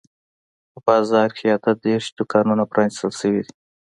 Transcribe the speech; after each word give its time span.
په 0.71 0.79
بازار 0.87 1.29
کې 1.37 1.45
اته 1.55 1.71
دیرش 1.83 2.05
دوکانونه 2.17 2.63
پرانیستل 2.71 3.11
شوي 3.19 3.41
دي. 3.45 3.53